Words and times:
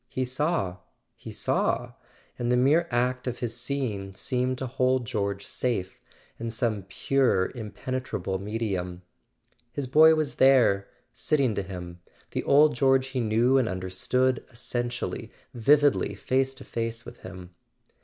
He 0.09 0.25
saw—he 0.25 1.29
saw; 1.29 1.93
and 2.39 2.51
the 2.51 2.57
mere 2.57 2.87
act 2.89 3.27
of 3.27 3.37
his 3.37 3.55
seeing 3.55 4.13
seemed 4.13 4.57
to 4.57 4.65
hold 4.65 5.05
George 5.05 5.45
safe 5.45 5.99
in 6.39 6.49
some 6.49 6.87
pure 6.89 7.51
impenetrable 7.53 8.39
medium. 8.39 9.03
His 9.71 9.85
boy 9.85 10.15
was 10.15 10.37
there, 10.37 10.87
sitting 11.13 11.53
to 11.53 11.61
him, 11.61 11.99
the 12.31 12.43
old 12.45 12.73
George 12.73 13.09
he 13.09 13.19
knew 13.19 13.59
and 13.59 13.67
un¬ 13.67 13.79
derstood, 13.79 14.43
essentially, 14.51 15.29
vividly 15.53 16.15
face 16.15 16.55
to 16.55 16.63
face 16.63 17.05
with 17.05 17.19
him. 17.19 17.53